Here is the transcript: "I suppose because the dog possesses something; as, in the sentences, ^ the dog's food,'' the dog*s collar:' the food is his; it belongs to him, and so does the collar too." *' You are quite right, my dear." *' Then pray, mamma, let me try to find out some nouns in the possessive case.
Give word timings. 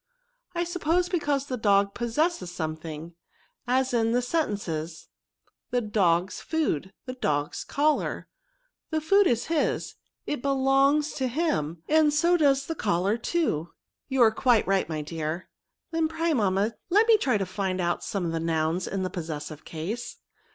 "I 0.55 0.63
suppose 0.63 1.09
because 1.09 1.45
the 1.45 1.57
dog 1.57 1.93
possesses 1.93 2.51
something; 2.51 3.13
as, 3.67 3.93
in 3.93 4.13
the 4.13 4.23
sentences, 4.23 5.09
^ 5.47 5.51
the 5.69 5.79
dog's 5.79 6.41
food,'' 6.41 6.91
the 7.05 7.13
dog*s 7.13 7.63
collar:' 7.63 8.27
the 8.89 8.99
food 8.99 9.27
is 9.27 9.45
his; 9.45 9.93
it 10.25 10.41
belongs 10.41 11.13
to 11.13 11.27
him, 11.27 11.83
and 11.87 12.11
so 12.11 12.35
does 12.35 12.65
the 12.65 12.73
collar 12.73 13.15
too." 13.15 13.73
*' 13.89 14.07
You 14.09 14.23
are 14.23 14.31
quite 14.31 14.65
right, 14.65 14.89
my 14.89 15.03
dear." 15.03 15.49
*' 15.69 15.91
Then 15.91 16.07
pray, 16.07 16.33
mamma, 16.33 16.73
let 16.89 17.05
me 17.07 17.15
try 17.17 17.37
to 17.37 17.45
find 17.45 17.79
out 17.79 18.03
some 18.03 18.31
nouns 18.43 18.87
in 18.87 19.03
the 19.03 19.11
possessive 19.11 19.65
case. 19.65 20.17